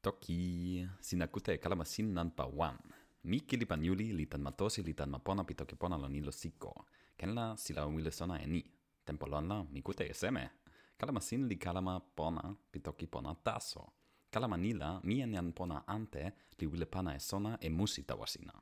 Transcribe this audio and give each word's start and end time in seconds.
Toki 0.00 0.86
sinakute 1.00 1.58
kalamasin 1.58 2.14
nanpa 2.14 2.46
wan. 2.46 2.78
Miki 3.24 3.58
pan 3.66 3.82
yuli 3.82 4.12
li 4.12 4.26
tan 4.26 4.42
matosi 4.42 4.82
li 4.86 4.94
tan 4.94 5.10
mapona 5.10 5.42
pi 5.44 5.54
toki 5.54 5.74
pona 5.74 5.96
lon 5.98 6.14
ilo 6.14 6.30
siko. 6.30 6.72
Ken 7.18 7.34
la 7.34 7.56
sila 7.56 7.86
wile 7.86 8.10
sona 8.10 8.38
e 8.38 8.46
ni. 8.46 8.62
Tempo 9.04 9.26
lon 9.26 9.48
la 9.48 9.64
mi 9.72 9.82
kute 9.82 10.04
eseme. 10.06 10.50
Kalamasin 10.98 11.48
li 11.48 11.56
kalama 11.58 12.00
pona 12.16 12.54
pi 12.70 12.78
toki 12.80 13.06
pona 13.06 13.34
taso. 13.34 13.82
Kalamanila 14.30 15.00
mi 15.02 15.20
en 15.20 15.52
pona 15.52 15.82
ante 15.86 16.32
li 16.58 16.66
wile 16.66 16.86
pana 16.86 17.16
e 17.16 17.18
sona 17.18 17.58
e 17.60 17.68
musi 17.68 18.04
tawa 18.04 18.26
sina. 18.26 18.54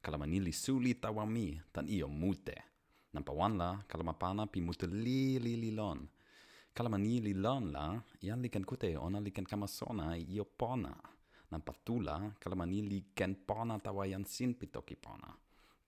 Kalamanili 0.00 0.52
suli 0.52 0.94
tawa 0.94 1.26
mi 1.26 1.60
tan 1.72 1.86
io 1.86 2.08
mute. 2.08 2.56
Nampa 3.12 3.32
wan 3.32 3.58
la 3.58 3.78
kalamapana 3.88 4.46
pi 4.46 4.60
mute 4.60 4.86
li 4.86 5.38
li 5.38 5.56
li 5.56 5.70
lon 5.70 6.08
kalamani 6.78 7.34
lonla, 7.34 8.00
ian 8.22 8.40
li 8.42 8.48
ken 8.48 8.64
kute 8.64 8.88
ona 8.96 9.18
li 9.20 9.32
ken 9.36 9.44
kamasona 9.44 10.16
io 10.16 10.44
pona. 10.44 10.94
Nan 11.50 11.62
patula, 11.66 12.14
kalamani 12.38 12.82
li 12.90 12.98
ken 13.18 13.34
pona 13.48 13.80
tawa 13.80 14.06
ian 14.06 14.24
sin 14.24 14.54
pitoki 14.54 14.94
pona. 14.94 15.28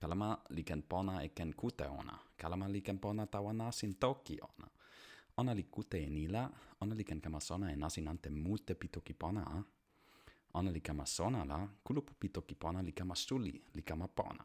Kalama 0.01 0.29
li 0.49 0.63
ken 0.63 0.81
pona 0.81 1.23
e 1.23 1.29
ken 1.37 1.53
kute 1.53 1.85
ona. 1.99 2.15
Kalama 2.35 2.67
li 2.67 2.81
ken 2.81 2.97
pona 2.99 3.25
tawa 3.25 3.53
nasin 3.53 3.93
toki 3.93 4.35
ona. 4.49 4.67
Ona 5.37 5.53
li 5.53 5.63
kute 5.63 5.97
enila, 6.07 6.43
ona 6.81 6.93
li 6.95 7.03
ken 7.03 7.21
kamasona 7.21 7.71
e 7.71 7.75
nasin 7.75 8.07
ante 8.07 8.29
multe 8.29 8.75
pitoki 8.75 9.13
pona. 9.13 9.43
Ona 10.53 10.71
li 10.71 10.81
kamasona 10.81 11.45
la, 11.45 11.59
kulupu 11.83 12.13
pitoki 12.19 12.55
pona 12.55 12.81
li 12.81 12.91
kamastuli, 12.91 13.53
li 13.75 13.83
kamapona. 13.83 14.43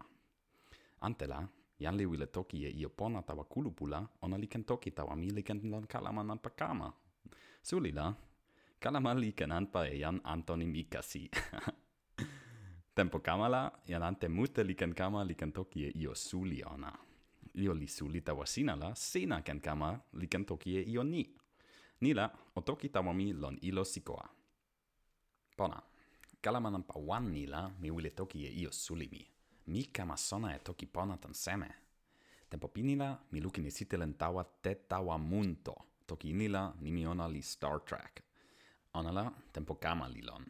Ante 1.00 1.26
la, 1.26 1.40
jan 1.78 1.96
li 1.96 2.06
wile 2.06 2.26
toki 2.26 2.64
e 2.64 2.70
io 2.70 2.88
pona 2.88 3.22
tawa 3.22 3.44
kulupula, 3.44 4.08
ona 4.22 4.36
li 4.36 4.46
ken 4.46 4.64
toki 4.64 4.90
tawa 4.90 5.16
mi 5.16 5.30
li 5.30 5.42
ken 5.42 5.60
lon 5.70 5.86
kalama 5.86 6.22
nanpa 6.22 6.50
kama. 6.50 6.92
Suli 7.62 7.92
la, 7.92 8.14
kalama 8.80 9.14
li 9.14 9.32
ken 9.32 9.52
anpa 9.52 9.86
e 9.88 9.98
jan 9.98 10.20
Antoni 10.24 10.66
Mikasi. 10.66 11.30
Tempo 12.96 13.18
kamala, 13.20 13.72
jan 13.86 14.02
ante 14.02 14.28
mute 14.28 14.64
li 14.64 14.74
ken 14.74 14.94
kama 14.94 15.24
li 15.24 15.34
ken 15.34 15.52
toki 15.52 15.84
e 15.84 15.92
io 15.94 16.14
suli 16.14 16.62
ona. 16.62 16.92
Io 17.54 17.72
li 17.72 17.86
suli 17.86 18.20
tawa 18.22 18.46
sina 18.46 18.74
la, 18.76 18.94
sina 18.94 19.42
ken 19.42 19.60
kama 19.60 20.00
li 20.12 20.28
ken 20.28 20.44
toki 20.44 20.76
e 20.78 20.80
io 20.80 21.02
ni. 21.02 21.26
Ni 22.00 22.14
la, 22.14 22.30
o 22.54 22.60
toki 22.60 22.88
tawa 22.88 23.12
mi 23.12 23.32
lon 23.32 23.58
ilo 23.62 23.84
sikoa. 23.84 24.28
Pona, 25.56 25.82
kalama 26.40 26.70
nanpa 26.70 26.98
wan 26.98 27.30
ni 27.32 27.46
la, 27.46 27.68
mi 27.80 27.90
wile 27.90 28.10
toki 28.10 28.46
e 28.46 28.50
io 28.50 28.70
suli 28.70 29.08
mi 29.10 29.35
mi 29.66 29.84
kama 29.84 30.16
sona 30.16 30.54
e 30.54 30.58
toki 30.58 30.86
pona 30.86 31.16
tan 31.16 31.34
seme. 31.34 31.70
Tempo 32.48 32.68
pinila, 32.68 33.18
mi 33.32 33.40
lukin 33.40 33.66
e 33.66 33.70
sitelen 33.70 34.14
tawa 34.14 34.44
te 34.62 34.74
tawa 34.88 35.18
munto, 35.18 35.74
toki 36.06 36.30
inila 36.30 36.74
nimi 36.80 37.06
ona 37.06 37.26
li 37.28 37.42
Star 37.42 37.80
Trek. 37.80 38.22
Ona 38.94 39.12
la, 39.12 39.32
tempo 39.52 39.74
kama 39.74 40.08
li 40.08 40.22
lon. 40.22 40.44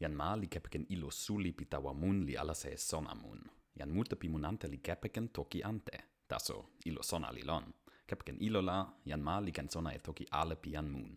Jan 0.00 0.14
ma 0.14 0.36
li 0.36 0.46
kepeken 0.46 0.86
ilo 0.88 1.10
suli 1.10 1.52
pi 1.52 1.64
tawa 1.64 1.92
mun 1.92 2.24
li 2.26 2.36
alase 2.36 2.72
e 2.72 2.76
sona 2.76 3.14
mun. 3.14 3.40
Jan 3.74 3.90
multa 3.90 4.16
pi 4.16 4.28
munante 4.28 4.68
li 4.68 4.78
kepeken 4.78 5.28
toki 5.28 5.62
ante. 5.62 5.98
Taso, 6.26 6.78
ilo 6.84 7.02
sona 7.02 7.30
li 7.30 7.42
lon. 7.42 7.64
Kepeken 8.06 8.38
ilo 8.40 8.60
la, 8.60 8.86
jan 9.04 9.22
ma 9.22 9.40
li 9.40 9.52
ken 9.52 9.68
sona 9.68 9.92
e 9.92 9.98
toki 9.98 10.26
ale 10.30 10.56
pi 10.56 10.70
jan 10.70 10.88
mun. 10.88 11.16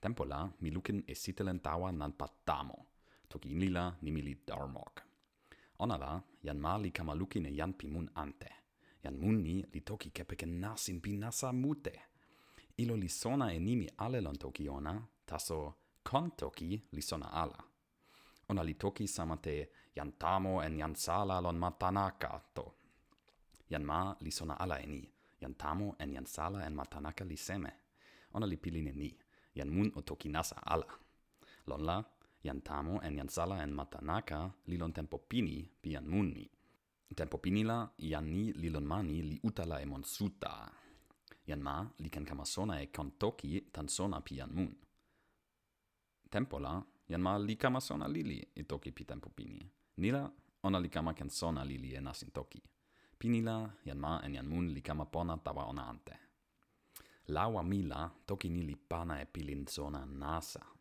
Tempo 0.00 0.24
la, 0.24 0.50
mi 0.60 0.70
lukin 0.70 1.04
e 1.06 1.14
sitelen 1.14 1.60
tawa 1.60 1.92
nan 1.92 2.12
patamo. 2.12 2.86
Toki 3.28 3.52
inila 3.52 3.94
nimi 4.02 4.22
li 4.22 4.34
Darmok. 4.46 5.13
Ona 5.78 5.96
la, 5.98 6.12
jan 6.42 6.58
ma 6.64 6.76
li 6.78 6.90
kama 6.90 7.14
luki 7.14 7.40
ne 7.40 7.50
pi 7.78 7.86
mun 7.88 8.08
ante. 8.14 8.50
Jan 9.02 9.16
mun 9.20 9.42
ni 9.42 9.64
li 9.72 9.80
toki 9.80 10.10
kepeke 10.10 10.46
nasin 10.46 11.00
pi 11.00 11.16
nasa 11.16 11.52
mute. 11.52 11.94
Ilo 12.76 12.94
li 12.96 13.08
sona 13.08 13.52
e 13.52 13.58
nimi 13.58 13.86
ale 13.98 14.20
lon 14.20 14.36
toki 14.36 14.68
ona, 14.68 14.94
taso 15.26 15.58
kon 16.02 16.30
toki 16.40 16.70
li 16.92 17.02
sona 17.02 17.28
ala. 17.42 17.58
Ona 18.50 18.62
li 18.62 18.74
toki 18.74 19.06
samate 19.06 19.54
jan 19.96 20.12
tamo 20.22 20.62
en 20.62 20.78
jan 20.78 20.94
sala 20.94 21.40
lon 21.40 21.58
matanaka 21.58 22.30
to. 22.54 22.66
Jan 23.70 23.84
ma 23.84 24.14
li 24.24 24.30
sona 24.30 24.54
ala 24.62 24.76
e 24.84 24.86
ni, 24.86 25.02
jan 25.40 25.54
tamo 25.54 25.96
en 25.98 26.12
jan 26.12 26.26
sala 26.26 26.58
en 26.66 26.74
matanaka 26.74 27.24
li 27.24 27.36
seme. 27.36 27.72
Ona 28.34 28.46
li 28.46 28.56
piline 28.56 28.92
ni, 28.92 29.10
jan 29.54 29.70
mun 29.70 29.90
o 29.98 30.00
toki 30.02 30.28
nasa 30.28 30.56
ala. 30.74 30.88
Lon 31.66 31.82
la, 31.88 31.96
jan 32.44 32.60
tamo 32.60 33.00
en 33.02 33.16
jan 33.16 33.28
sala 33.28 33.62
en 33.64 33.72
Matanaka 33.78 34.40
li 34.68 34.76
lon 34.76 34.92
tempo 34.92 35.16
pini 35.30 35.56
pi 35.82 35.88
jan 35.94 36.06
munni. 36.12 36.46
Tempo 37.16 37.38
pini 37.38 37.62
la 37.70 37.78
jan 38.10 38.26
ni 38.32 38.52
li 38.60 38.68
lon 38.74 38.86
mani 38.92 39.16
li 39.30 39.36
utala 39.48 39.76
e 39.80 39.86
monsuta. 39.92 40.52
Jan 41.48 41.62
ma 41.66 41.76
li 42.02 42.08
ken 42.14 42.24
kama 42.24 42.44
sona 42.44 42.74
e 42.84 42.86
kontoki 42.96 43.50
tan 43.74 43.88
sona 43.88 44.20
pi 44.26 44.32
jan 44.40 44.50
mun. 44.56 44.72
Tempo 46.32 46.58
la 46.58 46.74
jan 47.10 47.22
ma 47.26 47.32
li 47.38 47.54
kama 47.56 47.80
sona 47.80 48.06
lili 48.08 48.38
e 48.60 48.62
toki 48.70 48.90
pi 48.96 49.04
tempo 49.04 49.28
pini. 49.36 49.60
Nila 50.02 50.22
ona 50.66 50.78
li 50.84 50.88
kama 50.88 51.12
ken 51.18 51.30
sona 51.30 51.62
lili 51.64 51.94
e 51.98 52.00
nasin 52.00 52.30
toki. 52.30 52.60
Pini 53.18 53.40
la 53.48 53.56
jan 53.86 53.98
ma 54.04 54.20
en 54.24 54.34
jan 54.36 54.48
mun 54.52 54.66
li 54.74 54.82
kama 54.82 55.04
pona 55.04 55.34
tawa 55.44 55.64
ona 55.72 55.84
ante. 55.92 56.16
Lawa 57.34 57.62
mila 57.62 58.00
toki 58.26 58.48
ni 58.48 58.62
li 58.68 58.76
pana 58.76 59.14
e 59.22 59.26
pilin 59.34 59.66
sona 59.66 60.04
nasa 60.04 60.73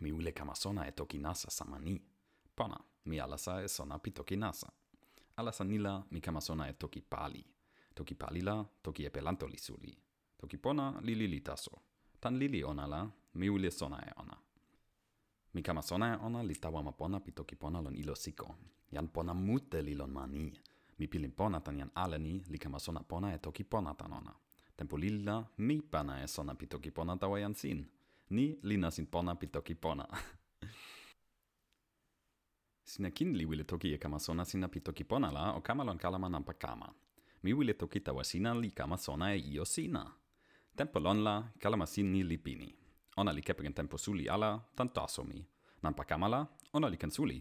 mi 0.00 0.32
kama 0.32 0.54
sona 0.54 0.86
e 0.86 0.92
toki 0.92 1.18
nasa 1.18 1.50
sama 1.50 1.78
ni. 1.78 2.00
Pana, 2.54 2.78
mi 3.04 3.20
alasa 3.20 3.62
e 3.62 3.68
sona 3.68 3.98
pi 3.98 4.10
toki 4.10 4.36
nasa. 4.36 4.68
Alasa 5.36 5.64
nila 5.64 6.04
mi 6.10 6.20
kama 6.20 6.40
sona 6.40 6.68
e 6.68 6.72
toki 6.72 7.00
pali. 7.00 7.44
Toki 7.94 8.14
palila, 8.14 8.64
toki 8.82 9.04
e 9.04 9.10
pelanto 9.10 9.46
li 9.46 9.58
suli. 9.58 9.96
Toki 10.36 10.56
pona 10.58 11.00
li 11.00 11.14
li 11.14 11.26
li 11.26 11.40
taso. 11.40 11.82
Tan 12.20 12.38
li 12.38 12.48
li 12.48 12.62
ona 12.62 12.86
la, 12.86 13.10
mi 13.34 13.48
wile 13.48 13.70
sona 13.70 13.98
e 14.06 14.12
ona. 14.16 14.36
Mi 15.54 15.62
kama 15.62 15.82
sona 15.82 16.14
e 16.14 16.18
ona 16.22 16.42
li 16.42 16.54
tawa 16.54 16.82
ma 16.82 16.92
pona 16.92 17.20
pi 17.20 17.32
toki 17.32 17.56
pona 17.56 17.80
lon 17.80 17.96
ilo 17.96 18.14
siko. 18.14 18.54
Jan 18.90 19.08
pona 19.08 19.34
mute 19.34 19.82
li 19.82 19.94
lon 19.94 20.10
mani. 20.10 20.52
Mi 20.98 21.06
pilin 21.06 21.32
pona 21.32 21.60
tan 21.60 21.78
jan 21.78 21.90
ale 21.94 22.18
ni, 22.18 22.42
li 22.48 22.58
kama 22.58 22.78
sona 22.78 23.02
pona 23.02 23.34
e 23.34 23.38
toki 23.38 23.64
pona 23.64 23.94
tan 23.94 24.12
ona. 24.12 24.34
Tempo 24.76 24.96
lilla, 24.96 25.44
mi 25.58 25.82
pana 25.82 26.22
e 26.22 26.26
sona 26.26 26.54
pi 26.54 26.66
toki 26.66 26.90
pona 26.90 27.16
tawa 27.16 27.40
jan 27.40 27.54
sin 27.54 27.86
ni 28.30 28.58
li 28.62 28.76
nasin 28.76 29.06
pona 29.06 29.34
pi 29.34 29.46
toki 29.46 29.74
pona. 29.74 30.06
sina 32.90 33.10
kin 33.10 33.36
li 33.38 33.44
wile 33.44 33.64
toki 33.64 33.94
e 33.94 33.98
kama 33.98 34.18
sona 34.18 34.44
sina 34.44 34.68
pi 34.68 34.80
toki 34.80 35.04
pona 35.04 35.28
la 35.32 35.52
o 35.56 35.60
kama 35.60 35.84
lon 35.84 35.98
kalama 35.98 36.28
nampa 36.28 36.52
kama. 36.52 36.88
Mi 37.42 37.52
wile 37.52 37.74
toki 37.74 38.00
tawa 38.00 38.24
sina 38.24 38.54
li 38.54 38.70
kama 38.70 38.96
sona 38.96 39.34
e 39.34 39.38
io 39.38 39.64
sina. 39.64 40.02
Tempo 40.76 40.98
lon 41.00 41.22
la 41.26 41.34
kalama 41.62 41.86
sin 41.86 42.12
ni 42.12 42.22
li 42.22 42.38
pini. 42.38 42.74
Ona 43.16 43.32
li 43.32 43.42
kepegen 43.42 43.74
tempo 43.74 43.96
suli 43.98 44.28
ala 44.28 44.50
tan 44.76 44.88
taso 44.88 45.24
mi. 45.24 45.38
Nampa 45.82 46.04
kama 46.04 46.28
la 46.28 46.46
ona 46.72 46.88
li 46.88 46.96
ken 46.96 47.10
suli. 47.10 47.38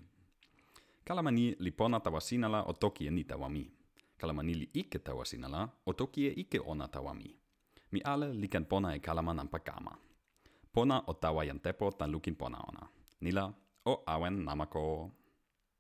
Kalama 1.03 1.31
ni 1.31 1.55
li 1.59 1.71
pona 1.71 1.99
tawa 1.99 2.21
sina 2.21 2.47
la 2.47 2.61
o 2.63 2.73
toki 2.73 3.07
e 3.07 3.11
ni 3.11 3.23
tawa 3.23 3.49
mi. 3.49 3.63
Kalama 4.17 4.43
ni 4.43 4.53
li 4.53 4.69
ike 4.73 4.99
tawa 4.99 5.25
sina 5.25 5.47
la 5.47 5.69
o 5.85 5.93
toki 5.93 6.27
e 6.27 6.31
ike 6.41 6.59
ona 6.59 6.87
tawa 6.87 7.13
mi. 7.13 7.29
Mi 7.91 7.99
ale 8.03 8.33
li 8.33 8.47
ken 8.47 8.65
pona 8.65 8.95
e 8.95 8.99
kalama 8.99 9.33
nampa 9.33 9.59
kama. 9.59 9.93
Pona 10.77 11.01
ottawajan 11.07 11.59
tepo 11.59 11.89
tan 11.91 12.11
lukin 12.13 12.35
pona 12.35 12.57
ona. 12.69 12.85
Nila 13.21 13.49
o 13.85 14.03
awen 14.05 14.45
namako. 14.45 15.09